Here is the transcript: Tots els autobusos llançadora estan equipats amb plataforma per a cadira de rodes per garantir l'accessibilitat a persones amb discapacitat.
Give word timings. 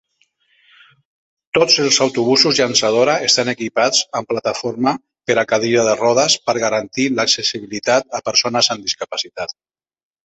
Tots 1.57 1.75
els 1.83 1.99
autobusos 2.05 2.61
llançadora 2.61 3.17
estan 3.27 3.51
equipats 3.53 4.01
amb 4.21 4.31
plataforma 4.33 4.95
per 5.31 5.35
a 5.43 5.47
cadira 5.53 5.85
de 5.91 5.95
rodes 6.01 6.39
per 6.49 6.57
garantir 6.65 7.07
l'accessibilitat 7.21 8.13
a 8.21 8.27
persones 8.31 8.73
amb 8.77 8.89
discapacitat. 8.91 9.59